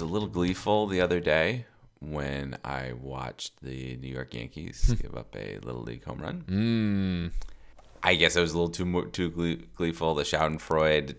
[0.00, 1.66] Was a little gleeful the other day
[2.00, 6.44] when I watched the New York Yankees give up a little league home run.
[6.48, 7.32] Mm.
[8.02, 10.14] I guess I was a little too too glee- gleeful.
[10.14, 11.16] The Schadenfreude,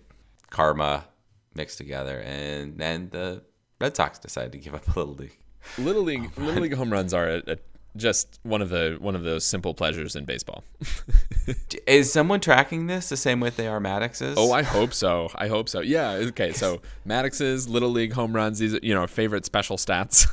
[0.49, 1.05] karma
[1.53, 3.43] mixed together, and then the
[3.79, 5.37] Red Sox decided to give up a little league.
[5.77, 7.57] Little league, little league home runs are a, a,
[7.97, 10.63] just one of the one of those simple pleasures in baseball.
[11.87, 14.35] Is someone tracking this the same way they are Maddux's?
[14.37, 15.29] oh, I hope so.
[15.35, 15.81] I hope so.
[15.81, 16.11] Yeah.
[16.11, 16.53] Okay.
[16.53, 18.59] So Maddux's little league home runs.
[18.59, 20.27] These are you know favorite special stats.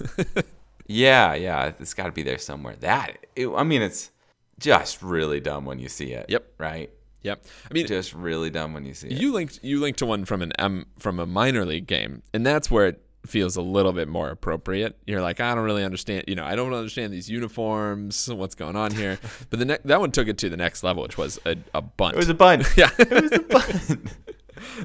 [0.86, 1.72] yeah, yeah.
[1.80, 2.76] It's got to be there somewhere.
[2.80, 4.10] That it, I mean, it's
[4.58, 6.26] just really dumb when you see it.
[6.28, 6.52] Yep.
[6.58, 6.90] Right.
[7.22, 7.44] yep.
[7.70, 9.20] I mean, Just really dumb when you see it.
[9.20, 12.44] you linked you linked to one from an M from a minor league game, and
[12.46, 14.96] that's where it feels a little bit more appropriate.
[15.06, 16.24] You're like, I don't really understand.
[16.28, 18.32] You know, I don't understand these uniforms.
[18.32, 19.18] What's going on here?
[19.50, 21.80] But the ne- that one took it to the next level, which was a, a
[21.80, 22.14] bunt.
[22.14, 22.66] It was a bunt.
[22.76, 22.90] yeah.
[22.98, 24.12] it was a bunt.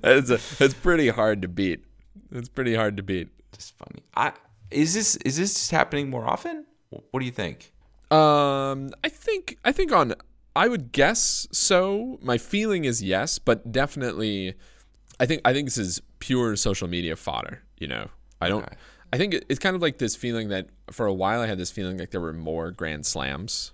[0.04, 1.84] it's, a, it's pretty hard to beat.
[2.32, 3.30] It's pretty hard to beat.
[3.54, 4.04] just funny.
[4.16, 4.34] I
[4.72, 6.66] is this is this just happening more often?
[6.90, 7.72] What do you think?
[8.12, 10.14] Um, I think I think on
[10.56, 12.20] I would guess so.
[12.22, 14.56] My feeling is yes, but definitely,
[15.20, 17.64] I think I think this is pure social media fodder.
[17.80, 18.10] You know,
[18.44, 18.64] I don't.
[18.64, 18.76] Okay.
[19.12, 21.70] I think it's kind of like this feeling that for a while I had this
[21.70, 23.74] feeling like there were more Grand Slams,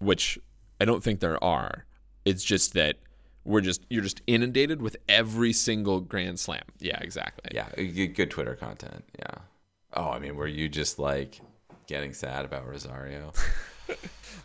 [0.00, 0.38] which
[0.80, 1.86] I don't think there are.
[2.24, 2.96] It's just that
[3.44, 6.62] we're just you're just inundated with every single Grand Slam.
[6.80, 7.50] Yeah, exactly.
[7.54, 9.04] Yeah, good good Twitter content.
[9.18, 9.34] Yeah.
[9.94, 11.40] Oh, I mean, were you just like
[11.86, 13.32] getting sad about Rosario?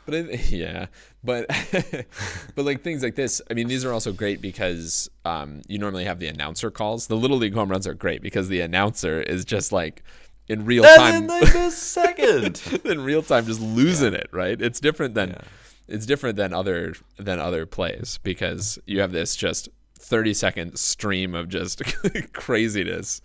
[0.06, 0.20] But I,
[0.50, 0.86] yeah,
[1.24, 1.48] but
[2.56, 3.42] but like things like this.
[3.50, 7.08] I mean, these are also great because um, you normally have the announcer calls.
[7.08, 10.04] The little league home runs are great because the announcer is just like
[10.48, 12.62] in real time, like a second.
[12.86, 14.28] in real time, just losing it.
[14.32, 14.62] Right?
[14.62, 15.42] It's different than Yeah.
[15.88, 21.34] it's different than other than other plays because you have this just thirty second stream
[21.34, 21.82] of just
[22.34, 23.22] craziness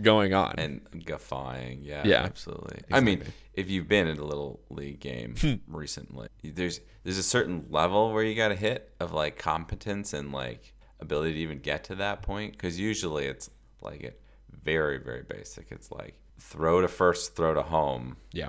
[0.00, 0.54] going on.
[0.58, 1.80] and guffawing.
[1.82, 2.80] Yeah, Yeah, absolutely.
[2.92, 3.22] I mean,
[3.54, 5.54] if you've been in a little league game Hmm.
[5.68, 10.32] recently, there's there's a certain level where you got to hit of like competence and
[10.32, 12.52] like ability to even get to that point.
[12.52, 13.50] Because usually it's
[13.82, 14.20] like it
[14.62, 15.70] very very basic.
[15.70, 18.16] It's like throw to first, throw to home.
[18.32, 18.48] yeah,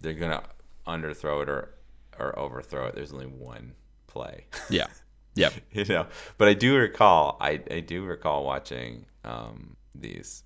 [0.00, 0.42] They're gonna
[0.86, 1.74] underthrow it or
[2.18, 2.94] or overthrow it.
[2.94, 3.74] There's only one
[4.06, 4.46] play.
[4.70, 4.86] yeah,
[5.34, 5.50] yeah.
[5.72, 6.06] you know.
[6.38, 10.42] But I do recall, I, I do recall watching um, these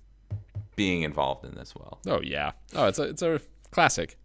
[0.75, 1.99] being involved in this well.
[2.07, 2.51] Oh yeah.
[2.75, 3.41] Oh, it's a it's a
[3.71, 4.17] classic.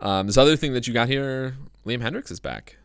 [0.00, 2.76] Um, this other thing that you got here, Liam Hendriks is back.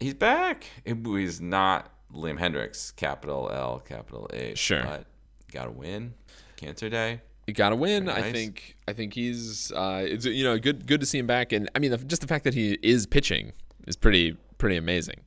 [0.00, 0.66] He's back.
[0.84, 4.58] It was not Liam Hendriks, capital L, capital H.
[4.58, 4.82] Sure.
[4.82, 5.06] But
[5.52, 6.14] got to win.
[6.56, 7.20] Cancer Day.
[7.46, 8.06] You got to win.
[8.06, 8.76] Very I think.
[8.88, 9.70] I think he's.
[9.72, 10.86] Uh, it's you know good.
[10.86, 11.52] Good to see him back.
[11.52, 13.52] And I mean, the, just the fact that he is pitching
[13.86, 15.20] is pretty pretty amazing.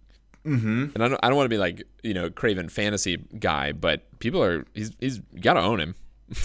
[0.46, 0.86] Mm-hmm.
[0.96, 1.20] And I don't.
[1.24, 4.66] I don't want to be like you know Craven fantasy guy, but people are.
[4.74, 5.96] He's he's got to own him.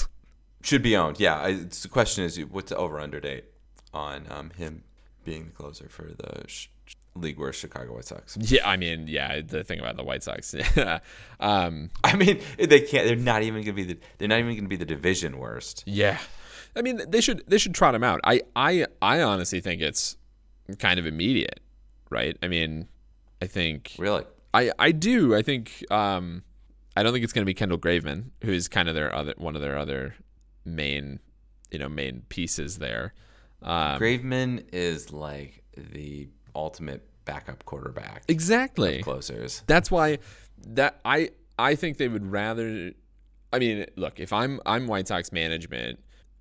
[0.63, 1.21] Should be owned.
[1.21, 1.39] Yeah.
[1.39, 3.45] I, the question is what's the over under date
[3.93, 4.85] on um, him
[5.25, 6.69] being the closer for the sh-
[7.15, 8.37] league worst Chicago White Sox?
[8.41, 8.69] Yeah.
[8.69, 9.41] I mean, yeah.
[9.43, 10.55] The thing about the White Sox.
[11.41, 13.07] um, I mean, they can't.
[13.07, 13.99] They're not even gonna be the.
[14.19, 15.85] They're not even gonna be the division worst.
[15.87, 16.19] Yeah.
[16.75, 18.21] I mean, they should they should trot him out.
[18.25, 20.17] I I I honestly think it's
[20.79, 21.61] kind of immediate,
[22.11, 22.37] right?
[22.43, 22.89] I mean,
[23.43, 24.25] I think Really.
[24.55, 25.35] I I do.
[25.35, 26.43] I think um
[26.97, 29.57] I don't think it's going to be Kendall Graveman, who's kind of their other one
[29.57, 30.15] of their other
[30.65, 31.21] main,
[31.71, 33.15] you know, main pieces there.
[33.63, 38.25] Um Graveman is like the ultimate backup quarterback.
[38.29, 39.03] exactly.
[39.03, 39.63] Closers.
[39.67, 40.19] That's why
[40.67, 42.93] that I I think they would rather
[43.53, 46.01] I mean, look, if I'm I'm White Sox management,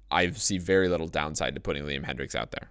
[0.09, 2.69] I see very little downside to putting Liam Hendriks out there.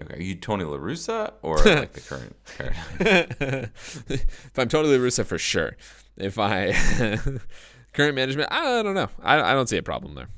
[0.00, 2.36] Okay, are you Tony La Russa or like the current?
[2.46, 3.70] current?
[4.08, 5.76] if I'm Tony La Russa for sure.
[6.16, 6.72] If I
[7.92, 9.08] current management, I don't know.
[9.22, 10.28] I, I don't see a problem there.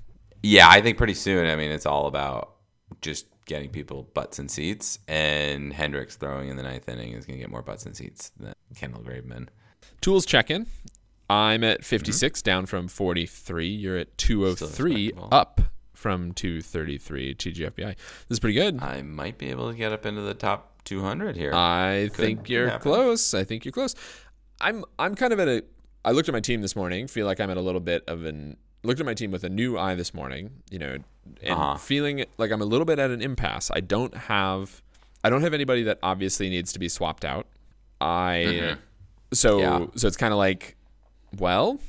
[0.45, 1.49] Yeah, I think pretty soon.
[1.49, 2.57] I mean, it's all about
[3.01, 7.39] just getting people butts and seats, and Hendriks throwing in the ninth inning is going
[7.39, 9.49] to get more butts and seats than Kendall Graveman.
[10.01, 10.67] Tools check in.
[11.31, 12.45] I'm at 56, mm-hmm.
[12.45, 13.67] down from 43.
[13.67, 15.29] You're at 203, respectable.
[15.33, 15.63] up
[15.95, 17.77] from 233 TGFBI.
[17.79, 17.97] This
[18.29, 18.83] is pretty good.
[18.83, 21.53] I might be able to get up into the top 200 here.
[21.55, 22.83] I Could- think you're happen.
[22.83, 23.33] close.
[23.33, 23.95] I think you're close.
[24.61, 25.65] I'm I'm kind of at a.
[26.05, 27.09] I looked at my team this morning.
[27.09, 28.59] Feel like I'm at a little bit of an.
[28.85, 30.51] Looked at my team with a new eye this morning.
[30.71, 30.97] You know,
[31.43, 31.77] and Uh-huh.
[31.77, 33.71] feeling like I'm a little bit at an impasse.
[33.75, 34.83] I don't have.
[35.25, 37.47] I don't have anybody that obviously needs to be swapped out.
[38.01, 38.77] I.
[39.33, 39.87] So Yeah.
[39.97, 40.77] so it's kind of like,
[41.39, 41.81] well,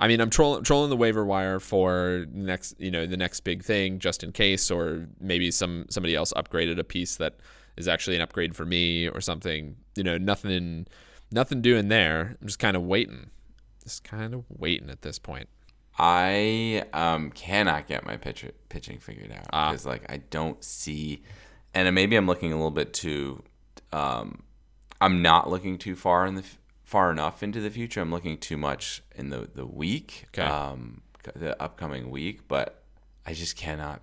[0.00, 3.62] I mean, I'm trolling trolling the waiver wire for next, you know, the next big
[3.62, 7.34] thing, just in case, or maybe some somebody else upgraded a piece that
[7.76, 9.76] is actually an upgrade for me or something.
[9.94, 10.86] You know, nothing,
[11.30, 12.36] nothing doing there.
[12.40, 13.28] I'm just kind of waiting,
[13.84, 15.48] just kind of waiting at this point.
[16.02, 19.70] I um, cannot get my pitch, pitching figured out Ah.
[19.70, 21.22] because like I don't see,
[21.74, 23.42] and maybe I'm looking a little bit too.
[23.92, 24.44] Um,
[24.98, 26.44] I'm not looking too far in the
[26.84, 28.00] far enough into the future.
[28.00, 30.42] I'm looking too much in the the week, Okay.
[30.42, 31.02] um,
[31.36, 32.48] the upcoming week.
[32.48, 32.82] But
[33.26, 34.00] I just cannot.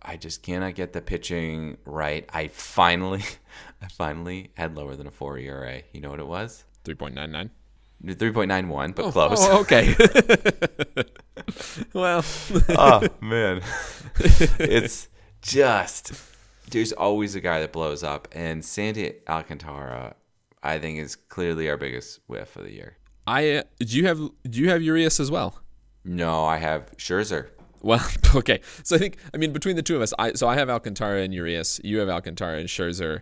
[0.00, 2.24] I just cannot get the pitching right.
[2.32, 3.22] I finally,
[3.82, 5.82] I finally had lower than a four ERA.
[5.92, 6.64] You know what it was?
[6.84, 7.50] Three point nine nine.
[8.12, 9.38] Three point nine one, but close.
[9.40, 9.94] Oh, okay.
[11.92, 12.24] well,
[12.70, 13.60] oh man
[14.58, 15.08] it's
[15.42, 16.12] just
[16.70, 20.14] there's always a guy that blows up and sandy alcantara
[20.62, 22.96] i think is clearly our biggest whiff of the year
[23.26, 25.60] I uh, do you have do you have Urias as well?
[26.04, 27.48] no i have scherzer
[27.82, 28.60] Well, okay.
[28.82, 31.20] So I think I mean between the two of us, I so I have Alcantara
[31.22, 31.80] and Urias.
[31.84, 33.20] You have Alcantara and Scherzer.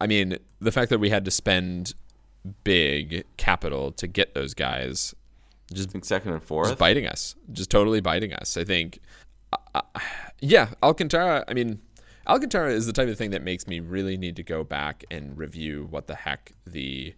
[0.00, 1.92] I mean the fact that we had to spend
[2.64, 5.14] big capital to get those guys
[5.74, 8.56] think second and fourth just biting us, just totally biting us.
[8.56, 9.00] I think,
[9.74, 9.82] uh,
[10.40, 11.44] yeah, Alcantara.
[11.46, 11.80] I mean,
[12.26, 15.36] Alcantara is the type of thing that makes me really need to go back and
[15.36, 17.14] review what the heck the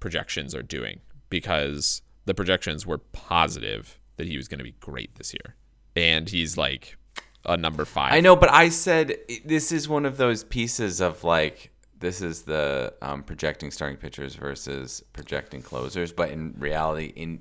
[0.00, 1.00] projections are doing
[1.30, 5.56] because the projections were positive that he was going to be great this year,
[5.96, 6.96] and he's like
[7.44, 8.12] a number five.
[8.12, 11.71] i know but i said this is one of those pieces of like
[12.02, 17.40] this is the um, projecting starting pitchers versus projecting closers but in reality in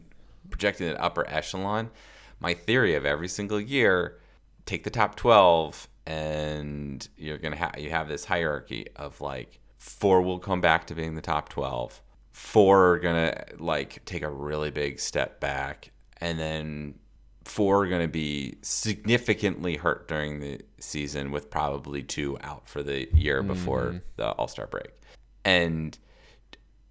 [0.50, 1.90] projecting an upper echelon
[2.40, 4.19] my theory of every single year
[4.66, 10.22] take the top 12 and you're gonna have you have this hierarchy of like four
[10.22, 14.72] will come back to being the top 12 four are gonna like take a really
[14.72, 16.94] big step back and then
[17.43, 23.09] four are gonna be significantly hurt during the season with probably two out for the
[23.13, 24.91] year before the all-star break
[25.43, 25.97] and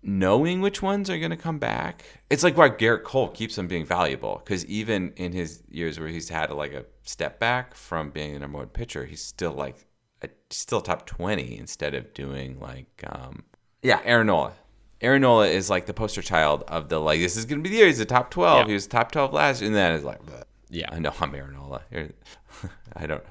[0.03, 2.05] knowing which ones are going to come back.
[2.31, 6.09] It's like why Gerrit Cole keeps on being valuable because even in his years where
[6.09, 9.87] he's had like a step back from being the number one pitcher, he's still like
[10.23, 13.45] a, still top twenty instead of doing like um,
[13.83, 14.55] yeah, Aaron Nola.
[15.01, 17.71] Aaron Nola is like the poster child of the like this is going to be
[17.71, 17.87] the year.
[17.87, 18.63] He's the top twelve.
[18.63, 18.67] Yeah.
[18.69, 20.43] He was top twelve last, year, and then it's like bleh.
[20.69, 20.87] Yeah.
[20.91, 21.83] I know I'm Aaron Nola.
[22.97, 23.23] I don't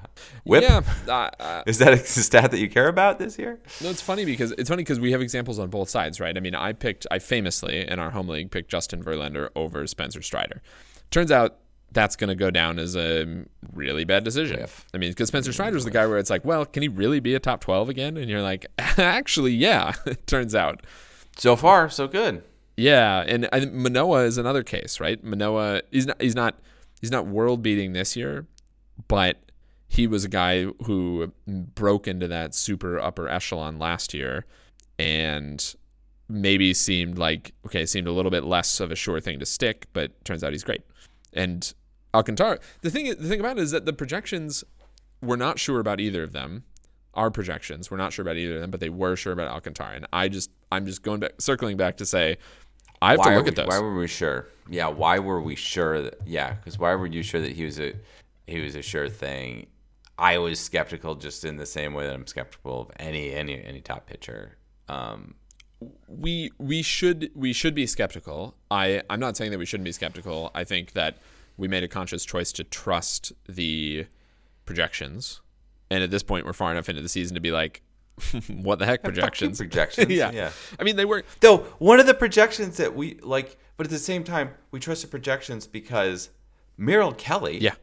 [0.44, 0.62] whip.
[0.62, 3.60] Yeah, uh, uh, Is that a stat that you care about this year?
[3.82, 6.36] no, it's funny because it's funny because we have examples on both sides, right?
[6.36, 10.22] I mean, I picked, I famously in our home league picked Justin Verlander over Spencer
[10.22, 10.62] Strider.
[11.10, 11.58] Turns out
[11.92, 14.64] that's going to go down as a really bad decision.
[14.94, 17.34] I mean, because Spencer Strider's the guy where it's like, well, can he really be
[17.34, 18.16] a top twelve again?
[18.16, 19.94] And you're like, actually, yeah.
[20.06, 20.84] It turns out,
[21.36, 22.42] So far, so good.
[22.76, 23.24] yeah.
[23.26, 25.22] And I Manoah is another case, right?
[25.22, 26.58] Manoah, he's not, he's not,
[27.00, 28.46] he's not world beating this year,
[29.08, 29.38] but
[29.88, 34.46] he was a guy who broke into that super upper echelon last year
[34.98, 35.74] and
[36.28, 39.86] maybe seemed like okay seemed a little bit less of a sure thing to stick
[39.92, 40.82] but turns out he's great
[41.32, 41.74] and
[42.14, 44.62] alcantara the thing the thing about it is that the projections
[45.20, 46.62] we're not sure about either of them
[47.14, 49.94] our projections we're not sure about either of them but they were sure about alcantara
[49.96, 52.36] and i just i'm just going back circling back to say
[53.02, 54.46] i have why to look we- at those Why were we sure?
[54.68, 56.18] Yeah, why were we sure that?
[56.24, 57.92] Yeah, because why were you sure that he was a
[58.46, 59.66] he was a sure thing?
[60.16, 63.80] I was skeptical just in the same way that I'm skeptical of any any any
[63.80, 64.58] top pitcher.
[64.88, 65.34] Um,
[66.06, 68.54] we we should we should be skeptical.
[68.70, 70.52] I I'm not saying that we shouldn't be skeptical.
[70.54, 71.16] I think that
[71.56, 74.06] we made a conscious choice to trust the
[74.66, 75.40] projections,
[75.90, 77.82] and at this point, we're far enough into the season to be like,
[78.48, 79.58] what the heck projections?
[79.58, 80.10] projections.
[80.10, 80.30] yeah.
[80.30, 80.50] yeah.
[80.78, 83.98] I mean, they were Though one of the projections that we like, but at the
[83.98, 86.30] same time, we trust the projections because
[86.76, 87.74] Merrill Kelly, yeah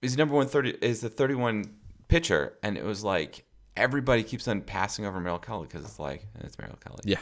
[0.00, 1.64] is number one thirty is the thirty one
[2.08, 3.44] pitcher, and it was like
[3.76, 7.00] everybody keeps on passing over Merrill Kelly because it's like it's Merrill Kelly.
[7.04, 7.20] yeah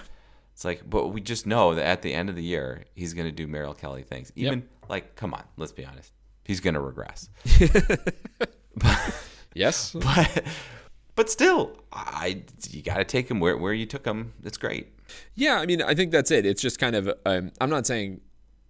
[0.52, 3.26] It's like, but we just know that at the end of the year, he's going
[3.26, 4.32] to do Merrill Kelly things.
[4.34, 6.12] Even like, come on, let's be honest,
[6.44, 7.28] he's going to regress.
[9.54, 10.44] Yes But,
[11.16, 14.32] but still, I you got to take him where where you took him.
[14.42, 14.88] It's great.
[15.34, 16.46] Yeah, I mean, I think that's it.
[16.46, 17.12] It's just kind of.
[17.26, 18.20] Um, I'm not saying.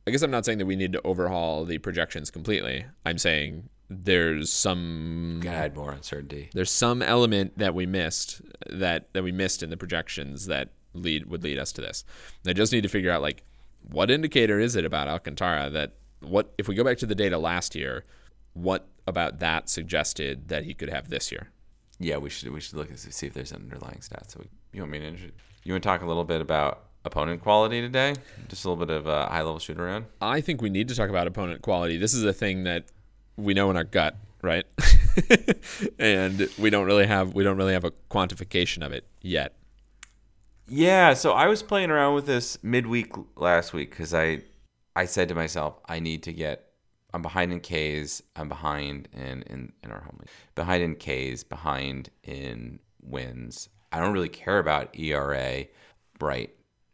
[0.07, 2.87] I guess I'm not saying that we need to overhaul the projections completely.
[3.05, 6.49] I'm saying there's some add more uncertainty.
[6.55, 11.27] there's some element that we missed that that we missed in the projections that lead
[11.27, 12.05] would lead us to this.
[12.43, 13.43] They just need to figure out like
[13.89, 17.39] what indicator is it about Alcantara that what if we go back to the data
[17.39, 18.05] last year,
[18.55, 21.49] what about that suggested that he could have this year?
[21.99, 24.31] Yeah, we should we should look and see if there's an underlying stat.
[24.31, 25.17] So we, you want me to
[25.65, 28.15] you want to talk a little bit about opponent quality today?
[28.49, 30.07] Just a little bit of a high level shoot around.
[30.21, 31.97] I think we need to talk about opponent quality.
[31.97, 32.85] This is a thing that
[33.37, 34.65] we know in our gut, right?
[35.99, 39.55] and we don't really have we don't really have a quantification of it yet.
[40.69, 44.43] Yeah, so I was playing around with this midweek last week because I
[44.95, 46.70] I said to myself I need to get
[47.13, 51.45] I'm behind in Ks, I'm behind in in, in our home league, behind in Ks,
[51.45, 53.69] behind in wins.
[53.93, 55.65] I don't really care about ERA,
[56.21, 56.51] right?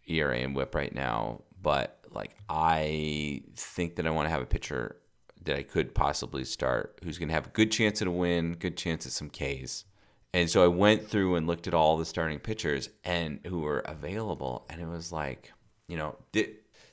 [0.08, 4.46] ERA and WHIP right now, but like I think that I want to have a
[4.46, 4.96] pitcher
[5.44, 8.54] that I could possibly start who's going to have a good chance at a win,
[8.54, 9.85] good chance at some Ks.
[10.32, 13.78] And so I went through and looked at all the starting pitchers and who were
[13.80, 15.52] available, and it was like,
[15.88, 16.50] you know, th-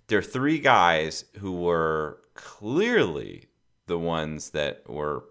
[0.07, 3.45] there are three guys who were clearly
[3.87, 5.25] the ones that were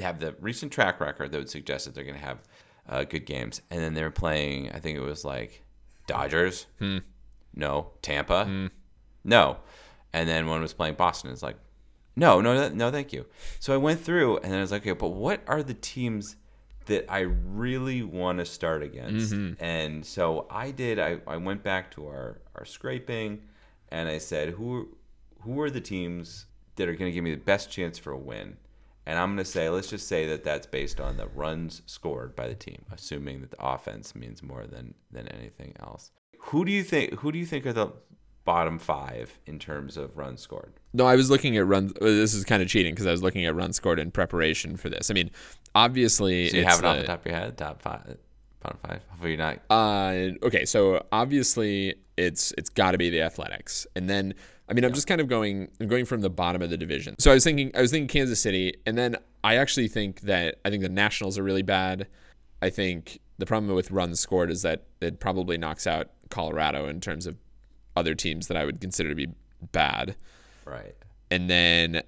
[0.00, 2.42] have the recent track record that would suggest that they're going to have
[2.88, 4.70] uh, good games, and then they're playing.
[4.72, 5.62] I think it was like
[6.06, 6.98] Dodgers, hmm.
[7.54, 8.66] no Tampa, hmm.
[9.24, 9.58] no,
[10.12, 11.30] and then one was playing Boston.
[11.30, 11.56] It's like,
[12.14, 13.26] no, no, no, thank you.
[13.60, 16.36] So I went through, and then I was like, okay, but what are the teams?
[16.86, 19.32] that I really want to start against.
[19.32, 19.62] Mm-hmm.
[19.62, 20.98] And so I did.
[21.00, 23.42] I, I went back to our, our scraping,
[23.88, 24.96] and I said, who
[25.46, 28.18] who are the teams that are going to give me the best chance for a
[28.18, 28.56] win?
[29.06, 32.34] And I'm going to say, let's just say that that's based on the runs scored
[32.34, 36.10] by the team, assuming that the offense means more than than anything else.
[36.50, 37.14] Who do you think?
[37.20, 37.92] Who do you think are the
[38.44, 40.72] bottom five in terms of runs scored?
[40.92, 41.92] No, I was looking at runs.
[42.00, 44.88] This is kind of cheating because I was looking at runs scored in preparation for
[44.88, 45.08] this.
[45.10, 45.30] I mean,
[45.74, 48.16] obviously, So you have it off the- the top of your head, top five,
[48.60, 49.02] bottom five.
[49.10, 49.60] Hopefully you're not.
[49.70, 54.34] Uh, okay, so obviously it's it's got to be the Athletics, and then
[54.68, 57.14] I mean I'm just kind of going I'm going from the bottom of the division.
[57.18, 60.56] So I was thinking I was thinking Kansas City, and then I actually think that
[60.64, 62.06] I think the Nationals are really bad.
[62.62, 67.00] I think the problem with runs scored is that it probably knocks out Colorado in
[67.00, 67.36] terms of
[67.94, 69.28] other teams that I would consider to be
[69.72, 70.16] bad,
[70.64, 70.94] Right.
[71.30, 72.02] and then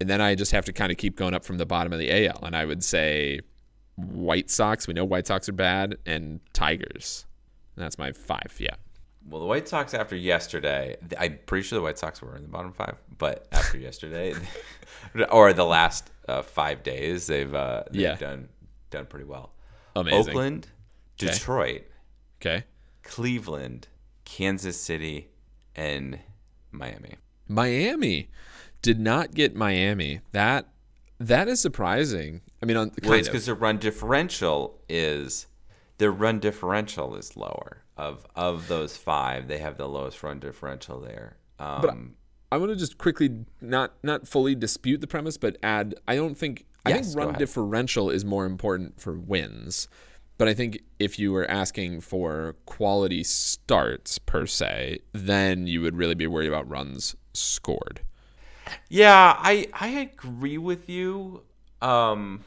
[0.00, 1.98] and then I just have to kind of keep going up from the bottom of
[1.98, 3.40] the AL, and I would say
[3.96, 4.86] White Sox.
[4.86, 7.26] We know White Sox are bad, and Tigers.
[7.74, 8.54] And that's my five.
[8.58, 8.76] Yeah.
[9.28, 12.48] Well, the White Sox after yesterday, I'm pretty sure the White Sox were in the
[12.48, 14.34] bottom five, but after yesterday,
[15.30, 18.14] or the last uh, five days, they've uh, they've Yeah.
[18.16, 18.48] done
[18.90, 19.52] done pretty well.
[19.96, 20.28] Amazing.
[20.30, 20.66] Oakland,
[21.20, 21.32] Okay.
[21.32, 21.82] Detroit,
[22.40, 22.64] Okay.
[23.02, 23.88] Cleveland,
[24.24, 25.28] Kansas City,
[25.74, 26.18] and
[26.70, 27.14] Miami.
[27.48, 28.28] Miami
[28.82, 30.20] did not get Miami.
[30.32, 30.68] That
[31.18, 32.42] that is surprising.
[32.62, 35.46] I mean, on Well, kind it's because their run differential is
[35.98, 37.82] their run differential is lower.
[37.96, 41.38] Of of those five, they have the lowest run differential there.
[41.58, 42.16] Um,
[42.52, 45.94] I want to just quickly not not fully dispute the premise, but add.
[46.06, 49.88] I don't think I think run differential is more important for wins.
[50.38, 55.96] But I think if you were asking for quality starts per se, then you would
[55.96, 58.02] really be worried about runs scored.
[58.88, 61.42] Yeah, I I agree with you.
[61.80, 62.44] Um,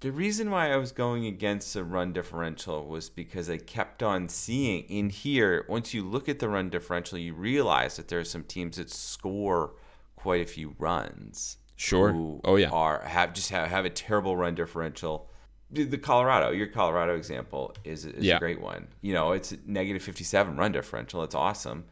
[0.00, 4.28] the reason why I was going against the run differential was because I kept on
[4.28, 5.64] seeing in here.
[5.68, 8.90] Once you look at the run differential, you realize that there are some teams that
[8.90, 9.74] score
[10.16, 11.58] quite a few runs.
[11.76, 12.12] Sure.
[12.12, 12.70] Who Oh, yeah.
[12.70, 15.30] Are have just have, have a terrible run differential.
[15.70, 18.36] The Colorado, your Colorado example is, is Yeah.
[18.36, 18.86] a great one.
[19.00, 21.22] You know, it's negative fifty seven run differential.
[21.24, 21.84] It's awesome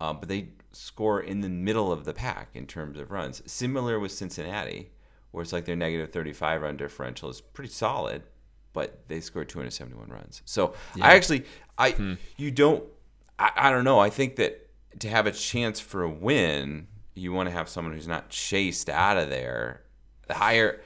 [0.00, 3.42] um, but they score in the middle of the pack in terms of runs.
[3.50, 4.90] Similar with Cincinnati,
[5.34, 8.22] where it's like their negative 35 run differential is pretty solid,
[8.72, 10.42] but they scored 271 runs.
[10.44, 11.44] So I actually,
[11.76, 12.14] I hmm.
[12.36, 12.84] you don't,
[13.36, 13.98] I, I don't know.
[13.98, 16.86] I think that to have a chance for a win,
[17.16, 19.82] you want to have someone who's not chased out of there.
[20.28, 20.80] The higher,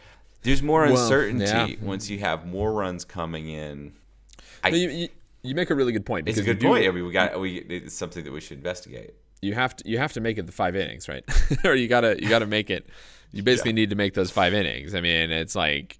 [0.44, 1.86] there's more Well, uncertainty yeah.
[1.86, 3.92] once you have more runs coming in.
[4.64, 5.08] I- you, you,
[5.42, 6.26] you make a really good point.
[6.26, 6.88] It's a good do- point.
[6.88, 7.58] I mean, we got we.
[7.58, 9.12] It's something that we should investigate.
[9.42, 11.24] you have to you have to make it the five innings, right?
[11.64, 12.88] or you gotta you gotta make it.
[13.32, 14.94] You basically need to make those five innings.
[14.94, 15.98] I mean, it's like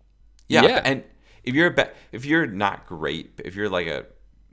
[0.49, 0.81] Yeah, Yeah.
[0.85, 1.05] and
[1.45, 4.07] if you're a ba- if you're not great, if you're like a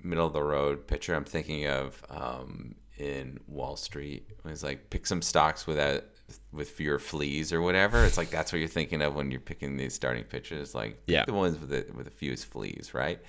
[0.03, 4.25] middle of the road pitcher, I'm thinking of um, in Wall Street.
[4.29, 6.03] It was like pick some stocks without
[6.51, 8.03] with fewer fleas or whatever.
[8.03, 10.75] It's like that's what you're thinking of when you're picking these starting pitchers.
[10.75, 11.25] Like pick Yeah.
[11.25, 13.19] the ones with the with the fewest fleas, right?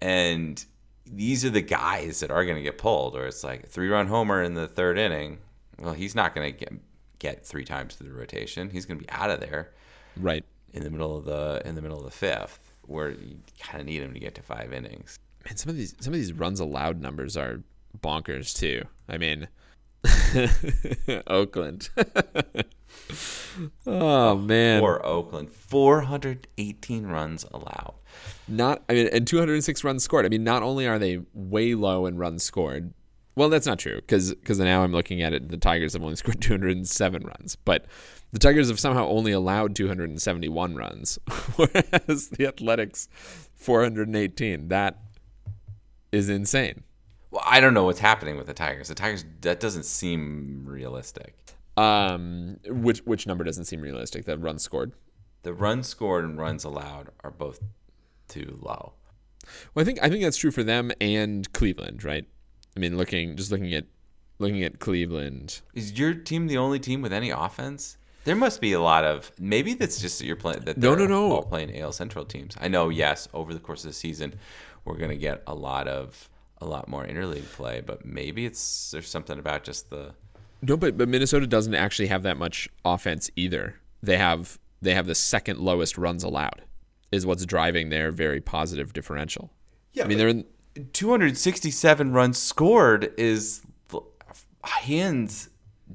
[0.00, 0.64] And
[1.06, 4.06] these are the guys that are going to get pulled, or it's like three run
[4.06, 5.38] homer in the third inning.
[5.78, 6.72] Well, he's not going to get
[7.18, 8.70] get three times through the rotation.
[8.70, 9.72] He's going to be out of there.
[10.16, 10.44] Right.
[10.72, 13.86] in the middle of the in the middle of the fifth, where you kind of
[13.86, 15.18] need him to get to five innings.
[15.44, 17.62] Man, some of these some of these runs allowed numbers are
[18.00, 18.84] bonkers too.
[19.08, 19.48] I mean,
[21.26, 21.90] Oakland.
[23.86, 27.94] Oh, oh man, For Oakland, 418 runs allowed.
[28.46, 30.24] not I mean, and 206 runs scored.
[30.24, 32.92] I mean, not only are they way low in runs scored.
[33.38, 35.48] Well, that's not true because because now I'm looking at it.
[35.48, 37.86] The Tigers have only scored 207 runs, but
[38.32, 41.20] the Tigers have somehow only allowed 271 runs,
[41.54, 43.08] whereas the Athletics
[43.54, 44.66] 418.
[44.70, 44.98] That
[46.10, 46.82] is insane.
[47.30, 48.88] Well, I don't know what's happening with the Tigers.
[48.88, 51.36] The Tigers that doesn't seem realistic.
[51.76, 54.24] Um, which which number doesn't seem realistic?
[54.24, 54.94] The runs scored.
[55.44, 57.60] The runs scored and runs allowed are both
[58.26, 58.94] too low.
[59.76, 62.26] Well, I think I think that's true for them and Cleveland, right?
[62.76, 63.84] I mean, looking just looking at
[64.38, 65.60] looking at Cleveland.
[65.74, 67.96] Is your team the only team with any offense?
[68.24, 71.08] There must be a lot of maybe that's just that you're playing that No, they're
[71.08, 71.32] no, no.
[71.36, 72.56] all playing AL Central teams.
[72.60, 74.34] I know, yes, over the course of the season,
[74.84, 76.28] we're gonna get a lot of
[76.60, 80.14] a lot more interleague play, but maybe it's there's something about just the
[80.62, 83.76] No, but but Minnesota doesn't actually have that much offense either.
[84.02, 86.62] They have they have the second lowest runs allowed,
[87.10, 89.50] is what's driving their very positive differential.
[89.92, 90.04] yeah.
[90.04, 90.44] I mean, they're in
[90.92, 93.62] 267 runs scored is
[94.64, 95.50] hands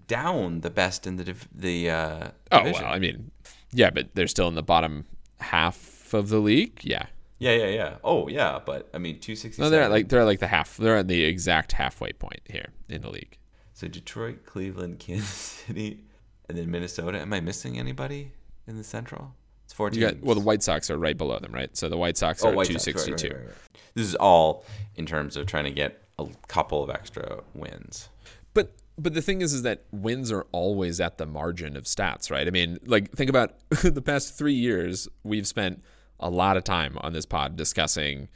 [0.08, 2.86] down the best in the the uh, oh well.
[2.86, 3.32] I mean,
[3.72, 5.06] yeah, but they're still in the bottom
[5.40, 6.80] half of the league.
[6.84, 7.08] Yeah,
[7.40, 7.96] yeah, yeah, yeah.
[8.04, 9.64] Oh, yeah, but I mean 267.
[9.64, 10.78] no, they're at like they're like the half.
[10.78, 13.38] They're at the exact halfway point here in the league.
[13.74, 16.04] so Detroit, Cleveland, Kansas City,
[16.50, 17.20] and then Minnesota.
[17.20, 18.32] Am I missing anybody
[18.68, 19.34] in the Central?
[19.66, 20.04] It's four teams.
[20.04, 21.76] Got well, the White Sox are right below them, right?
[21.76, 23.56] So the White Sox oh, are Oh, White two Sox, right, right, right.
[23.94, 24.66] This is all
[24.96, 28.10] in terms of trying to get a couple of extra wins.
[28.54, 32.30] But but the thing is, is that wins are always at the margin of stats,
[32.30, 32.48] right?
[32.48, 35.08] I mean, like think about the past three years.
[35.24, 35.84] We've spent
[36.20, 38.30] a lot of time on this pod discussing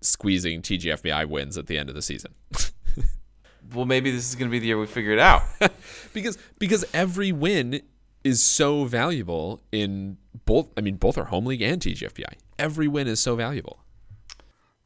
[0.00, 2.34] squeezing TGFBI wins at the end of the season,
[3.74, 5.42] Well, maybe this is going to be the year we figure it out.
[6.14, 7.82] because because every win
[8.28, 10.68] is so valuable in both.
[10.76, 12.34] I mean, both are home league and TGFBI.
[12.58, 13.80] Every win is so valuable.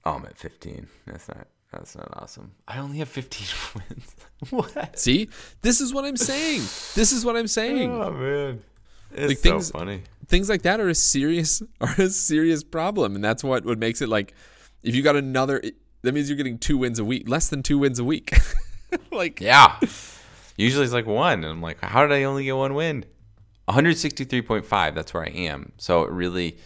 [0.04, 0.86] oh, I'm at 15.
[1.06, 1.46] That's not.
[1.72, 2.52] That's not awesome.
[2.68, 3.46] I only have 15
[3.90, 4.16] wins.
[4.50, 4.98] what?
[4.98, 5.28] See,
[5.62, 6.60] this is what I'm saying.
[6.94, 7.90] This is what I'm saying.
[7.90, 8.62] Oh man,
[9.10, 10.02] it's Like, so things- funny.
[10.26, 14.00] things like that are a serious are a serious problem and that's what what makes
[14.02, 14.34] it like
[14.82, 15.62] if you got another
[16.02, 18.32] that means you're getting two wins a week less than two wins a week
[19.10, 19.78] like Yeah.
[20.58, 23.06] Usually it's like one, and I'm like, how did I only get one win?
[23.68, 24.94] 163.5.
[24.94, 25.72] That's where I am.
[25.78, 26.58] So it really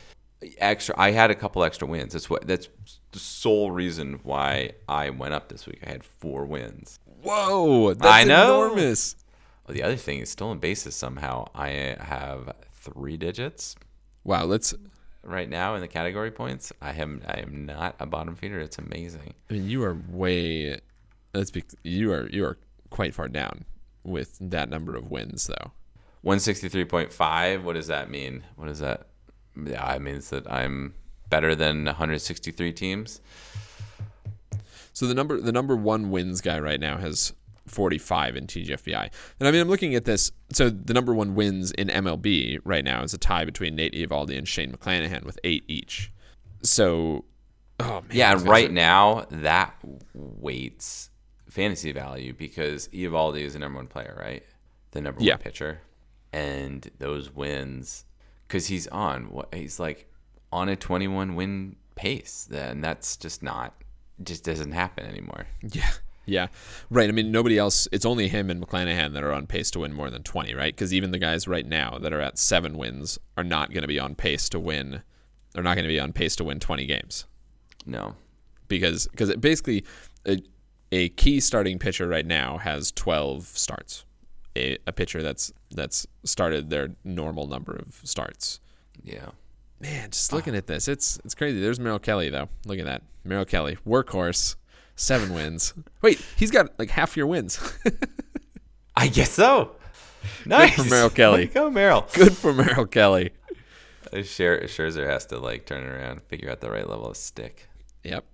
[0.59, 0.95] extra.
[0.99, 2.13] I had a couple extra wins.
[2.13, 2.47] That's what.
[2.47, 2.69] That's
[3.13, 5.81] the sole reason why I went up this week.
[5.87, 6.99] I had four wins.
[7.23, 8.65] whoa that's I know.
[8.67, 9.17] enormous
[9.69, 10.95] Oh, the other thing is stolen bases.
[10.95, 13.75] Somehow I have three digits
[14.23, 14.73] wow let's
[15.25, 16.73] right now in the category points.
[16.81, 17.23] I am.
[17.27, 18.61] I am not a bottom feeder.
[18.61, 19.35] It's amazing.
[19.51, 20.79] i mean you are way
[21.35, 22.59] let's be you are you are
[22.91, 23.65] quite far down
[24.05, 25.73] with that number of wins though
[26.27, 29.07] 163.5 what does that mean what is that
[29.65, 30.95] yeah it means that i'm
[31.31, 33.21] better than 163 teams
[34.93, 37.33] So the number the number one wins guy right now has
[37.67, 39.11] 45 in TGFBI.
[39.41, 42.85] And I mean I'm looking at this so the number one wins in MLB right
[42.85, 46.13] now is a tie between Nate Eovaldi and Shane McClanahan with 8 each.
[46.63, 47.25] So
[47.81, 48.05] oh man.
[48.13, 49.75] yeah and right are- now that
[50.15, 51.11] weights
[51.51, 54.45] fantasy value because Eovaldi is the number one player right
[54.93, 55.35] the number Yeah.
[55.35, 55.81] one pitcher
[56.37, 58.05] and those wins
[58.47, 60.07] because he's on what he's like
[60.53, 63.75] on a 21 win pace and that's just not
[64.23, 65.91] just doesn't happen anymore Yeah.
[66.29, 66.49] Yeah.
[66.91, 67.09] Right.
[67.09, 69.93] I mean nobody else it's only him and McClanahan that are on pace to win
[69.93, 70.77] more than 20, right?
[70.77, 73.89] Cuz even the guys right now that are at 7 wins are not going to
[73.89, 75.03] be on pace to win
[75.53, 77.25] they're not going to be on pace to win 20 games.
[77.87, 78.15] no
[78.69, 79.85] because because it basically
[80.27, 80.43] a,
[80.93, 84.05] a key starting pitcher right now has 12 starts
[84.57, 88.61] a, a pitcher that's that's started their normal number of starts
[89.03, 89.29] yeah
[89.81, 93.03] man just looking at this it's it's crazy there's Merrill Kelly though look at that
[93.25, 94.57] Merrill Kelly workhorse
[94.97, 97.59] seven wins wait he's got like half your wins
[98.97, 99.73] I guess so.
[100.45, 100.75] Nice.
[100.75, 101.43] for Merrill Kelly.
[101.43, 102.05] Way go, Merrill.
[102.15, 103.31] good for Merrill Kelly
[104.13, 107.17] Uh, Scher- Scherzer has to like turn it around, figure out the right level of
[107.17, 107.69] stick.
[108.03, 108.25] Yep.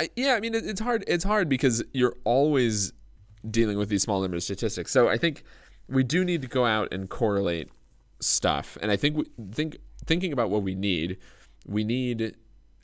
[0.00, 1.04] I, yeah, I mean it, it's hard.
[1.06, 2.92] It's hard because you're always
[3.48, 4.90] dealing with these small number of statistics.
[4.90, 5.44] So I think
[5.88, 7.68] we do need to go out and correlate
[8.20, 8.76] stuff.
[8.80, 11.18] And I think we, think thinking about what we need,
[11.66, 12.36] we need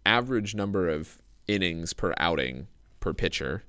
[0.04, 2.66] average number of innings per outing
[3.00, 3.64] per pitcher,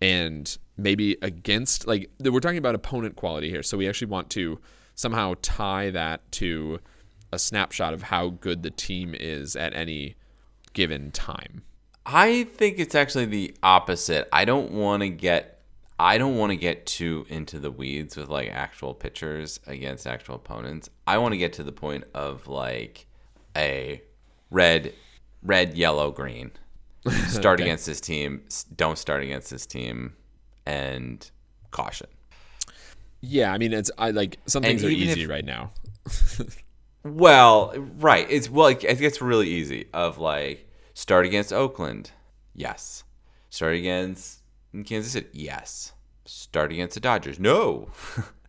[0.00, 3.62] and maybe against like we're talking about opponent quality here.
[3.62, 4.60] So we actually want to
[4.94, 6.80] somehow tie that to
[7.32, 10.16] a snapshot of how good the team is at any
[10.72, 11.62] given time.
[12.06, 14.28] I think it's actually the opposite.
[14.32, 15.57] I don't want to get
[16.00, 20.36] I don't want to get too into the weeds with like actual pitchers against actual
[20.36, 20.88] opponents.
[21.06, 23.06] I want to get to the point of like
[23.56, 24.00] a
[24.50, 24.94] red
[25.42, 26.52] red yellow green.
[27.28, 27.68] Start Okay.
[27.68, 28.42] against this team,
[28.76, 30.14] don't start against this team
[30.66, 31.28] and
[31.70, 32.08] caution.
[33.20, 35.72] Yeah, I mean it's I like some And things are easy if- right now.
[37.04, 38.26] Well, right.
[38.28, 39.86] It's well, like, it gets really easy.
[39.94, 42.10] Of like, start against Oakland,
[42.54, 43.04] yes.
[43.50, 44.37] Start against
[44.84, 45.92] Kansas City, yes.
[46.24, 47.88] Start against the Dodgers, no.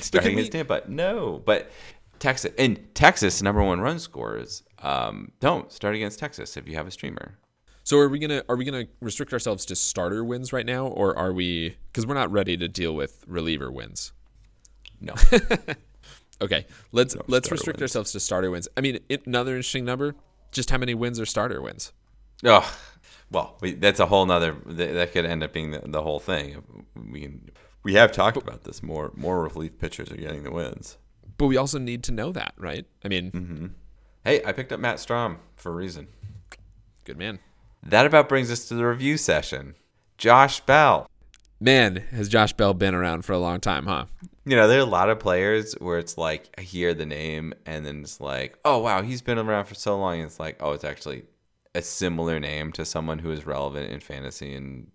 [0.00, 1.42] start can against Tampa, no.
[1.44, 1.70] But
[2.18, 4.62] Texas and Texas number one run scorers.
[4.80, 7.38] Um, don't start against Texas if you have a streamer.
[7.84, 11.16] So are we gonna are we gonna restrict ourselves to starter wins right now, or
[11.18, 11.76] are we?
[11.86, 14.12] Because we're not ready to deal with reliever wins.
[15.00, 15.14] No,
[16.40, 17.90] Okay, let's let's restrict wins.
[17.90, 18.68] ourselves to starter wins.
[18.76, 20.14] I mean, it, another interesting number:
[20.50, 21.92] just how many wins are starter wins?
[22.44, 22.76] oh,
[23.32, 24.56] well, we, that's a whole nother.
[24.66, 26.62] That, that could end up being the, the whole thing.
[26.94, 27.50] We can,
[27.82, 28.82] we have talked about this.
[28.82, 30.98] More more relief pitchers are getting the wins.
[31.38, 32.84] But we also need to know that, right?
[33.04, 33.66] I mean, Mm-hmm.
[34.24, 36.06] Hey, I picked up Matt Strahm for a reason.
[37.04, 37.40] good man.
[37.82, 39.74] That about brings us to the review session.
[40.16, 41.08] Josh Bell.
[41.58, 44.04] Man, has Josh Bell been around for a long time, huh?
[44.44, 47.54] You know, there are a lot of players where it's like I hear the name
[47.66, 50.14] and then it's like, oh wow, he's been around for so long.
[50.18, 51.24] And it's like, oh, it's actually
[51.74, 54.88] a similar name to someone who is relevant in fantasy in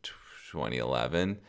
[0.52, 1.40] 2011,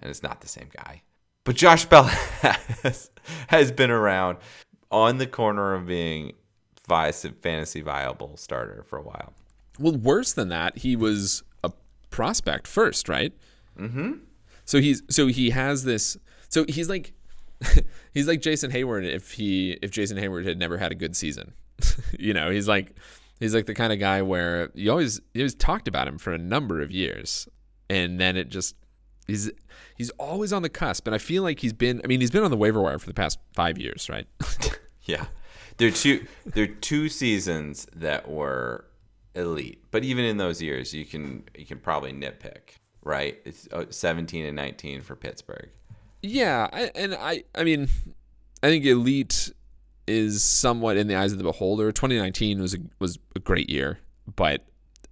[0.00, 1.02] and it's not the same guy.
[1.44, 2.04] But Josh Bell
[2.82, 3.10] has,
[3.48, 4.38] has been around
[4.90, 6.32] on the corner of being
[6.86, 9.34] vi- fantasy viable starter for a while.
[9.78, 11.72] Well, worse than that, he was a
[12.10, 13.32] prospect first, right?
[13.78, 14.12] Mm-hmm.
[14.64, 16.16] So he's so he has this.
[16.48, 17.12] So he's like
[18.14, 21.54] he's like Jason Heyward if he if Jason Heyward had never had a good season.
[22.18, 22.94] you know, he's like
[23.40, 26.32] he's like the kind of guy where you always you always talked about him for
[26.32, 27.48] a number of years,
[27.88, 28.76] and then it just
[29.26, 29.50] he's
[29.96, 31.06] he's always on the cusp.
[31.06, 32.00] And I feel like he's been.
[32.04, 34.26] I mean, he's been on the waiver wire for the past five years, right?
[35.06, 35.26] Yeah,
[35.76, 38.86] there are two there are two seasons that were
[39.34, 43.38] elite, but even in those years, you can you can probably nitpick, right?
[43.44, 45.68] It's uh, 17 and 19 for Pittsburgh.
[46.22, 47.88] Yeah, I, and I, I mean,
[48.62, 49.52] I think elite
[50.06, 51.90] is somewhat in the eyes of the beholder.
[51.92, 53.98] 2019 was a, was a great year,
[54.36, 54.64] but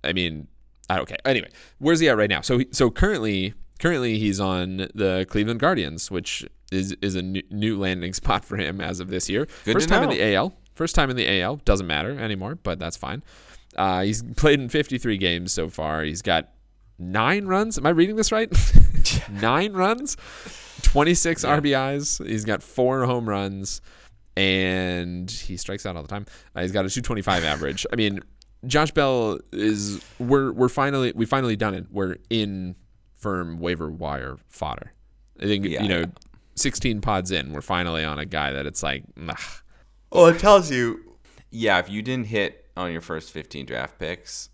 [0.05, 0.49] I mean,
[0.91, 1.17] I okay.
[1.25, 2.41] Anyway, where's he at right now?
[2.41, 7.43] So, he- so currently, currently he's on the Cleveland Guardians, which is is a new,
[7.51, 9.47] new landing spot for him as of this year.
[9.65, 10.55] Good First time in the AL.
[10.75, 11.57] First time in the AL.
[11.65, 13.23] Doesn't matter anymore, but that's fine.
[13.77, 16.03] Uh, he's played in 53 games so far.
[16.03, 16.51] He's got
[16.99, 17.79] nine runs.
[17.79, 18.51] Am I reading this right?
[19.31, 20.17] nine runs,
[20.83, 22.27] 26 RBIs.
[22.27, 23.81] He's got four home runs,
[24.37, 26.27] and he strikes out all the time.
[26.55, 27.87] Uh, he's got a 225 average.
[27.92, 28.21] I mean,
[28.66, 31.87] Josh Bell is we're we're finally we finally done it.
[31.90, 32.77] We're in
[33.16, 34.92] firm waiver wire fodder.
[35.40, 36.07] I think Yeah, you know, yeah.
[36.55, 39.38] 16 pods in, we're finally on a guy that it's like, ugh.
[40.11, 41.16] Well, it tells you,
[41.51, 44.51] yeah, if you didn't hit on your first 15 draft picks,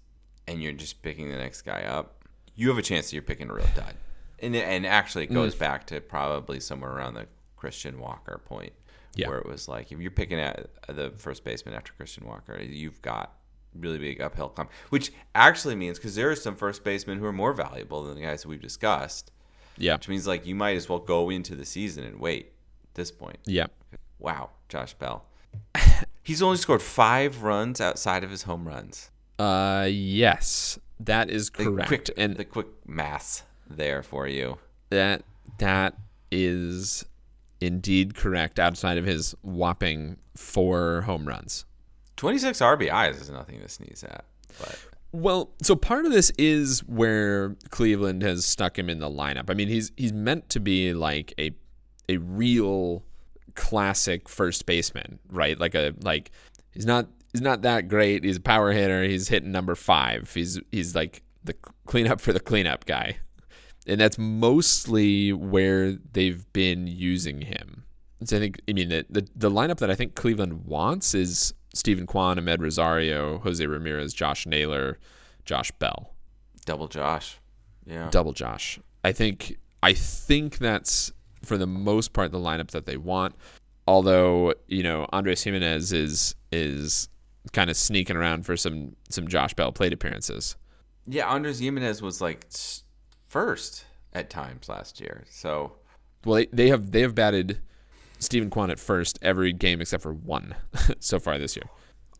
[0.46, 3.50] and you're just picking the next guy up, you have a chance that you're picking
[3.50, 3.94] a real dud.
[4.40, 8.72] And and actually, it goes back to probably somewhere around the Christian Walker point,
[9.18, 9.28] Yeah.
[9.28, 13.02] where it was like if you're picking at the first baseman after Christian Walker, you've
[13.02, 13.34] got
[13.74, 17.32] really big uphill climb, which actually means because there are some first basemen who are
[17.32, 19.30] more valuable than the guys that we've discussed,
[19.76, 22.52] yeah, which means like you might as well go into the season and wait
[22.84, 23.38] at this point.
[23.44, 23.66] yeah.
[24.20, 25.24] Wow, Josh Bell.
[26.22, 29.10] He's only scored five runs outside of his home runs.
[29.38, 31.88] Uh, yes, that is The correct.
[31.88, 34.58] quick, and the quick math there for you.
[34.90, 35.22] that
[35.58, 35.94] that
[36.30, 37.04] is
[37.60, 38.58] indeed correct.
[38.58, 41.64] Outside of his whopping four home runs.
[42.16, 44.24] 26 RBIs is nothing to sneeze at.
[44.58, 44.78] But
[45.12, 49.50] Well, so part of this is where Cleveland has stuck him in the lineup.
[49.50, 51.52] I mean, he's he's meant to be like a
[52.08, 53.04] a real
[53.54, 55.58] classic first baseman, right?
[55.58, 56.30] Like a like
[56.72, 58.24] he's not he's not that great.
[58.24, 59.04] He's a power hitter.
[59.04, 60.32] He's hitting number 5.
[60.34, 61.54] He's he's like the
[61.86, 63.18] cleanup for the cleanup guy.
[63.88, 67.84] And that's mostly where they've been using him.
[68.24, 71.54] So I think I mean the, the the lineup that I think Cleveland wants is
[71.74, 74.98] Steven Kwan, Amed Rosario, Jose Ramirez, Josh Naylor,
[75.44, 76.12] Josh Bell,
[76.66, 77.38] double Josh.
[77.86, 78.08] Yeah.
[78.10, 78.78] double Josh.
[79.04, 81.12] I think I think that's
[81.44, 83.34] for the most part the lineup that they want.
[83.86, 87.08] Although you know Andrés Giménez is is
[87.52, 90.56] kind of sneaking around for some some Josh Bell plate appearances.
[91.06, 92.82] Yeah, Andrés Giménez was like s-
[93.28, 95.24] first at times last year.
[95.30, 95.72] So
[96.24, 97.60] Well, they, they have they have batted
[98.18, 100.54] Steven Kwan at first every game except for one
[101.00, 101.68] so far this year.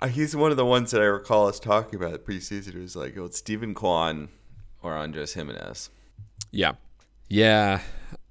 [0.00, 2.76] Uh, He's one of the ones that I recall us talking about preseason.
[2.76, 4.28] It was like, oh, it's Steven Kwan
[4.82, 5.88] or Andrés Giménez.
[6.52, 6.74] Yeah.
[7.28, 7.80] Yeah.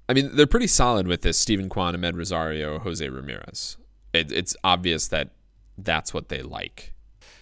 [0.08, 3.76] I mean, they're pretty solid with this Steven Kwan, Amed Rosario, Jose Ramirez.
[4.14, 5.30] It, it's obvious that
[5.76, 6.94] that's what they like.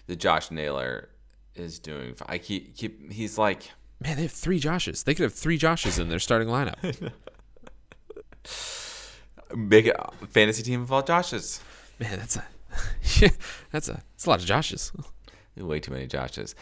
[0.08, 1.08] The Josh Naylor
[1.54, 2.16] is doing.
[2.26, 3.12] I keep keep.
[3.12, 3.70] He's like
[4.00, 5.04] Man, they have three Joshes.
[5.04, 7.12] They could have three Joshes in their starting lineup.
[9.68, 11.60] big uh, fantasy team of all Joshes.
[11.98, 12.44] Man, that's a
[13.72, 14.92] that's a that's a lot of Joshes.
[15.56, 16.54] Way too many Joshes.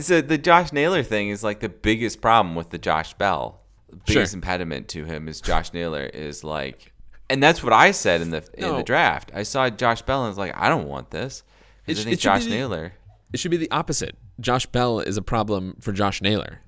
[0.00, 3.60] So the Josh Naylor thing is like the biggest problem with the Josh Bell.
[3.90, 4.36] The biggest Sure.
[4.38, 6.92] impediment to him is Josh Naylor is like,
[7.28, 8.76] and that's what I said in the in No.
[8.78, 9.32] the draft.
[9.34, 11.42] I saw Josh Bell and was like, I don't want this.
[11.86, 12.92] It I think Josh the- Naylor.
[13.32, 14.16] It should be the opposite.
[14.40, 16.60] Josh Bell is a problem for Josh Naylor.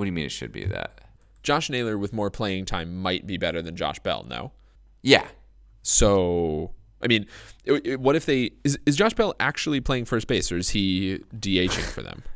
[0.00, 0.98] What do you mean it should be that?
[1.42, 4.24] Josh Naylor with more playing time might be better than Josh Bell.
[4.26, 4.52] No.
[5.02, 5.26] Yeah,
[5.82, 6.70] So,
[7.02, 7.26] I mean,
[7.66, 10.70] it- it- what if they is is Josh Bell actually playing first base or is
[10.70, 12.22] he DHing for them?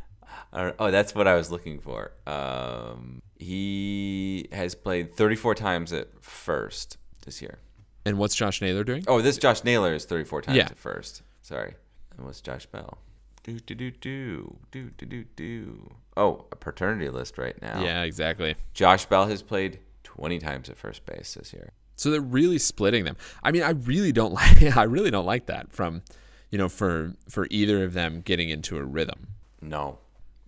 [0.78, 2.12] Oh, that's what I was looking for.
[2.28, 7.58] Um, he has played 34 times at first this year.
[8.04, 9.04] And what's Josh Naylor doing?
[9.08, 10.66] Oh, this Josh Naylor is 34 times Yeah.
[10.66, 11.22] at first.
[11.42, 11.74] Sorry.
[12.16, 12.98] And what's Josh Bell?
[13.44, 15.94] Do do do do do do do do.
[16.16, 17.84] Oh, a paternity list right now.
[17.84, 18.56] Yeah, exactly.
[18.72, 21.72] Josh Bell has played 20 times at first base this year.
[21.94, 23.16] So they're really splitting them.
[23.42, 26.02] I mean, I really don't like I really don't like that from
[26.50, 29.28] you know for for either of them getting into a rhythm.
[29.60, 29.98] No.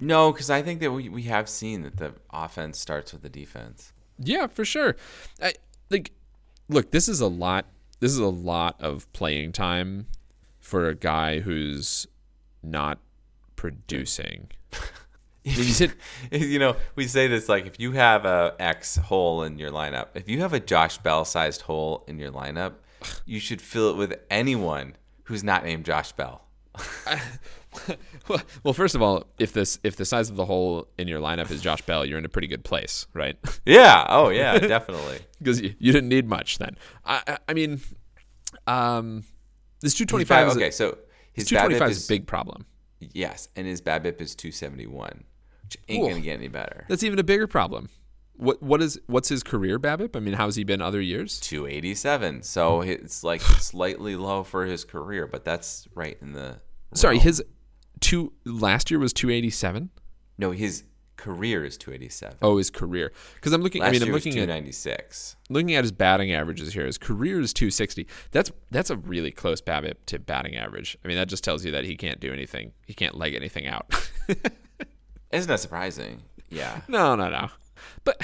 [0.00, 3.30] No, because I think that we, we have seen that the offense starts with the
[3.30, 3.92] defense.
[4.18, 4.96] Yeah, for sure.
[5.42, 5.52] I
[5.90, 6.12] like
[6.70, 7.66] look, this is a lot
[8.00, 10.06] this is a lot of playing time
[10.59, 12.06] for a guy who's
[12.66, 12.98] not
[13.57, 14.50] producing.
[16.33, 20.09] You know, we say this like if you have a X hole in your lineup,
[20.14, 22.74] if you have a Josh Bell sized hole in your lineup,
[23.26, 26.42] you should fill it with anyone who's not named Josh Bell.
[28.64, 31.50] well, first of all, if this if the size of the hole in your lineup
[31.50, 33.37] is Josh Bell, you're in a pretty good place, right?
[33.64, 34.05] Yeah.
[34.09, 35.20] Oh, yeah, definitely.
[35.38, 36.76] Because you, you didn't need much then.
[37.05, 37.81] I I, mean,
[38.66, 39.24] um,
[39.81, 40.98] this two twenty His bab- five is okay, so
[41.37, 42.66] his two twenty BABIP is is a big problem.
[42.99, 45.25] yes, and his BABIP is 271,
[45.62, 46.09] which ain't Ooh.
[46.09, 46.85] gonna get any better.
[46.88, 47.88] That's even a bigger problem.
[48.38, 50.16] What what is what's his career BABIP?
[50.16, 51.38] I mean, how's he been other years?
[51.40, 52.42] 287.
[52.42, 56.61] So it's like slightly low for his career, but that's right in the.
[56.94, 57.42] Sorry, his
[58.01, 59.90] two last year was two eighty seven.
[60.38, 60.85] no, his
[61.16, 62.38] career is 287.
[62.42, 63.12] Oh, his career.
[63.35, 63.83] Because I'm looking.
[63.83, 65.37] Last I mean, I'm looking at 296.
[65.50, 66.87] looking at his batting averages here.
[66.87, 68.07] His career is 260.
[68.33, 70.96] That's that's a really close BABIP to batting average.
[71.05, 72.72] I mean, that just tells you that he can't do anything.
[72.87, 73.92] He can't leg anything out.
[75.33, 76.22] Isn't that surprising?
[76.48, 76.81] Yeah.
[76.88, 77.48] no, no, no.
[78.05, 78.20] But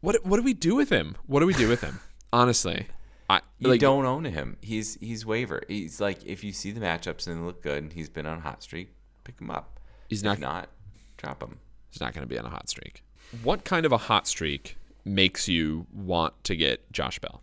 [0.00, 1.16] what what do we do with him?
[1.26, 2.00] What do we do with him?
[2.32, 2.88] Honestly,
[3.30, 4.56] I You like don't own him.
[4.60, 5.62] He's he's waiver.
[5.68, 8.38] He's like if you see the matchups and they look good, and he's been on
[8.38, 8.90] a hot streak,
[9.22, 9.78] pick him up.
[10.08, 10.68] he's If not not,
[11.16, 11.58] drop him.
[11.94, 13.04] He's not going to be on a hot streak.
[13.44, 17.40] What kind of a hot streak makes you want to get Josh Bell?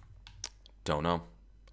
[0.83, 1.23] Don't know.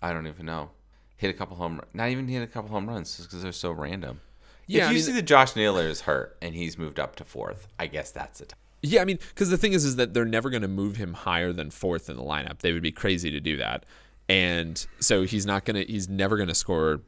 [0.00, 0.70] I don't even know.
[1.16, 1.80] Hit a couple home.
[1.92, 4.20] Not even hit a couple home runs just because they're so random.
[4.68, 7.16] Yeah, if I you mean- see that Josh Naylor is hurt and he's moved up
[7.16, 8.54] to fourth, I guess that's it.
[8.80, 11.12] Yeah, I mean, because the thing is, is that they're never going to move him
[11.14, 12.60] higher than fourth in the lineup.
[12.60, 13.84] They would be crazy to do that,
[14.28, 15.82] and so he's not gonna.
[15.82, 17.00] He's never going to score.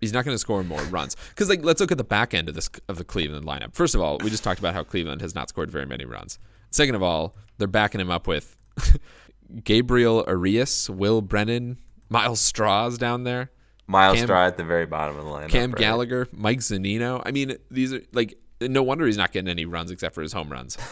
[0.00, 1.16] He's not going to score more runs.
[1.30, 3.74] Because like, let's look at the back end of this of the Cleveland lineup.
[3.74, 6.38] First of all, we just talked about how Cleveland has not scored very many runs.
[6.70, 8.56] Second of all, they're backing him up with
[9.64, 13.50] Gabriel Arias, Will Brennan, Myles Straws down there.
[13.86, 15.48] Myles Cam- Straw at the very bottom of the lineup.
[15.48, 15.78] Cam right?
[15.80, 17.20] Gallagher, Mike Zunino.
[17.26, 20.32] I mean, these are like no wonder he's not getting any runs except for his
[20.32, 20.76] home runs.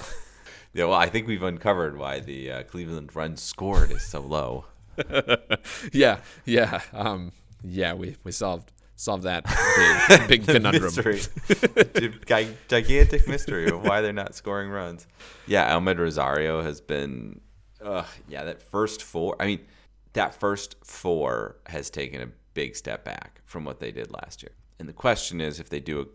[0.75, 4.66] Yeah, well, I think we've uncovered why the uh, Cleveland run scored is so low.
[5.92, 7.94] yeah, yeah, um, yeah.
[7.94, 9.45] We we solved solved that
[10.29, 10.83] big, big conundrum.
[10.83, 11.21] mystery,
[12.27, 15.07] Gi- gigantic mystery of why they're not scoring runs.
[15.47, 17.41] Yeah, Amed Rosario has been.
[17.83, 19.37] Uh, yeah, that first four.
[19.41, 19.61] I mean,
[20.13, 24.53] that first four has taken a big step back from what they did last year.
[24.81, 26.09] And the question is, if they do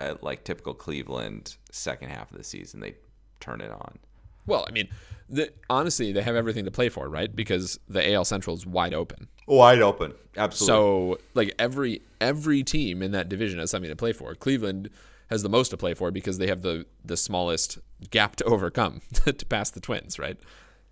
[0.00, 2.94] a, a like typical Cleveland second half of the season, they
[3.38, 3.98] turn it on.
[4.46, 4.88] Well, I mean,
[5.28, 7.34] the, honestly, they have everything to play for, right?
[7.34, 9.28] Because the AL Central is wide open.
[9.46, 10.66] Wide open, absolutely.
[10.66, 14.34] So, like every every team in that division has something to play for.
[14.34, 14.90] Cleveland
[15.30, 17.78] has the most to play for because they have the the smallest
[18.10, 20.38] gap to overcome to pass the Twins, right?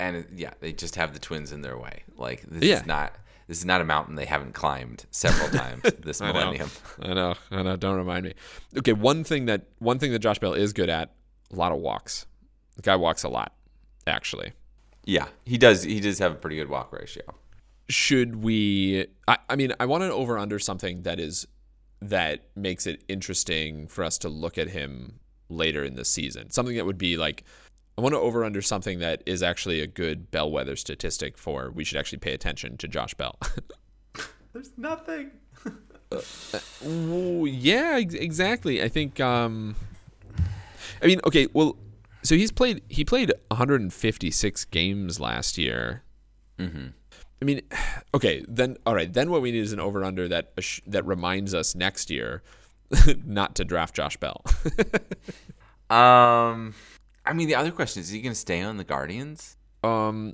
[0.01, 2.03] and yeah, they just have the Twins in their way.
[2.17, 2.81] Like this Yeah.
[2.81, 3.15] is not
[3.47, 6.33] this is not a mountain they haven't climbed several times this I know.
[6.41, 6.71] millennium.
[7.01, 7.35] I know.
[7.51, 7.77] I know.
[7.77, 8.35] Don't remind me.
[8.79, 11.13] Okay, one thing that one thing that Josh Bell is good at:
[11.53, 12.27] a lot of walks.
[12.77, 13.53] The guy walks a lot,
[14.07, 14.53] actually.
[15.05, 15.83] Yeah, he does.
[15.83, 17.23] He does have a pretty good walk ratio.
[17.89, 19.07] should we?
[19.29, 21.47] I, I mean, I want to over under something that is
[22.01, 26.51] that makes it interesting for us to look at him later in the season.
[26.51, 27.45] Something that would be like
[27.99, 31.85] I want to over under something that is actually a good bellwether statistic for we
[31.85, 33.39] should actually pay attention to Josh Bell.
[34.53, 35.33] There's nothing.
[36.87, 38.83] Ooh, yeah, ex- exactly.
[38.83, 39.21] I think.
[39.21, 39.77] Um,
[41.03, 41.49] I mean, okay.
[41.53, 41.77] Well,
[42.23, 42.83] so he's played.
[42.89, 46.03] He played 156 games last year.
[46.59, 46.89] Mm-hmm.
[47.41, 47.61] I mean,
[48.15, 48.45] okay.
[48.49, 49.13] Then all right.
[49.13, 50.53] Then what we need is an over under that
[50.87, 52.43] that reminds us next year
[53.25, 54.45] not to draft Josh Bell.
[55.93, 56.75] Um,
[57.27, 59.59] I mean, the other question is: Is he going to stay on the Guardians?
[59.85, 60.33] um,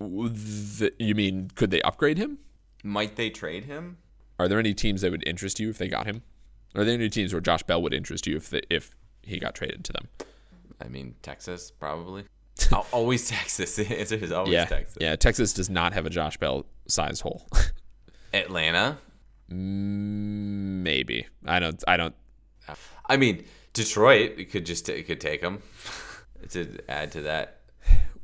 [0.00, 2.38] th- you mean could they upgrade him?
[2.82, 3.98] Might they trade him?
[4.40, 6.22] Are there any teams that would interest you if they got him?
[6.74, 8.90] Are there any teams where Josh Bell would interest you if the, if
[9.22, 10.08] he got traded to them?
[10.80, 12.24] I mean, Texas probably.
[12.92, 13.76] Always Texas.
[13.76, 14.98] The answer is always yeah, Texas.
[15.00, 15.16] yeah.
[15.16, 17.46] Texas does not have a Josh Bell sized hole.
[18.34, 18.98] Atlanta.
[19.50, 21.82] Mm, Maybe I don't.
[21.86, 22.14] I don't.
[23.06, 24.48] I mean, Detroit.
[24.50, 25.62] Could just it could take him
[26.50, 27.54] to add to that.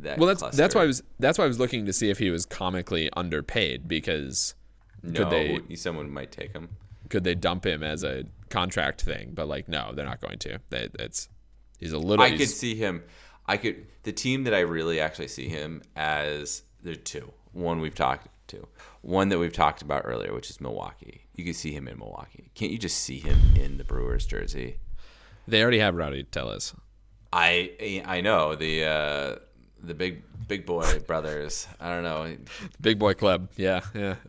[0.00, 0.56] That Well, that's cluster.
[0.56, 3.08] that's why I was that's why I was looking to see if he was comically
[3.16, 4.54] underpaid because
[5.02, 6.68] no, could they someone might take him.
[7.08, 9.30] could they dump him as a contract thing?
[9.32, 10.58] But like, no, they're not going to.
[10.70, 11.28] They, it's
[11.84, 12.24] he's a little.
[12.24, 13.04] I could see him.
[13.46, 17.32] I could the team that I really actually see him as there are two.
[17.52, 18.66] One we've talked to,
[19.02, 21.26] one that we've talked about earlier, which is Milwaukee.
[21.34, 22.50] You could see him in Milwaukee.
[22.54, 24.78] Can't you just see him in the Brewers jersey?
[25.46, 26.74] they already have Rowdy Tellez.
[27.32, 29.36] I I know the uh,
[29.82, 31.66] the big big boy brothers.
[31.80, 32.36] I don't know.
[32.80, 33.50] Big boy club.
[33.56, 34.16] Yeah, yeah.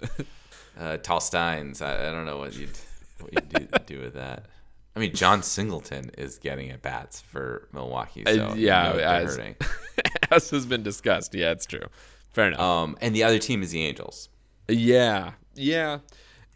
[0.77, 1.81] Uh, Tall Steins.
[1.81, 2.77] I, I don't know what you'd
[3.21, 4.47] what you do, do with that.
[4.95, 8.23] I mean, Jon Singleton is getting at bats for Milwaukee.
[8.25, 9.39] So Uh, you yeah, know as-.
[10.31, 11.33] As has been discussed.
[11.35, 11.85] Yeah, it's true.
[12.31, 12.59] Fair enough.
[12.59, 14.29] Um, and the other team is the Angels.
[14.67, 15.99] Yeah, yeah.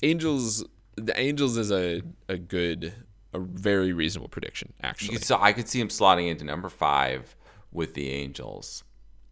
[0.02, 0.66] Angels.
[0.96, 2.94] The Angels is a a good,
[3.34, 4.74] a very reasonable prediction.
[4.82, 7.36] Actually, so I could see him slotting into number five
[7.72, 8.84] with the Angels.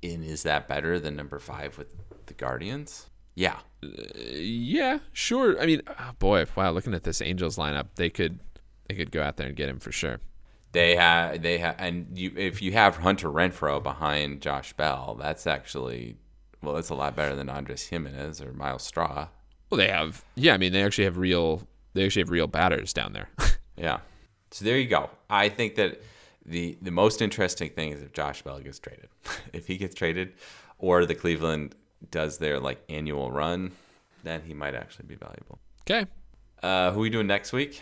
[0.03, 1.95] And is that better than number five with
[2.27, 3.09] the Guardians?
[3.35, 3.59] Yeah.
[3.81, 5.59] yeah, sure.
[5.61, 6.71] I mean, oh boy, wow.
[6.71, 8.39] Looking at this Angels lineup, they could
[8.87, 10.19] they could go out there and get him for sure.
[10.73, 15.47] They have they have and you if you have Hunter Renfroe behind Josh Bell, that's
[15.47, 16.17] actually
[16.61, 19.27] well, that's a lot better than Andrés Giménez or Myles Straw.
[19.69, 20.23] Well, they have.
[20.35, 21.61] Yeah, I mean, they actually have real.
[21.93, 23.29] They actually have real batters down there.
[23.79, 23.99] Yeah.
[24.49, 25.11] So there you go.
[25.29, 26.01] I think that
[26.43, 29.09] the the most interesting thing is if Josh Bell gets traded.
[29.53, 30.33] if he gets traded
[30.79, 31.75] or the Cleveland
[32.09, 33.71] does their like annual run,
[34.23, 35.59] then he might actually be valuable.
[35.83, 36.07] okay,
[36.63, 37.81] Uh, who are we doing next week?